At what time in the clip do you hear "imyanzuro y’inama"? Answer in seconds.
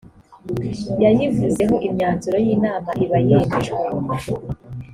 1.87-2.89